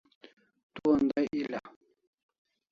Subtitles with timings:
[0.73, 1.61] Tu andai e la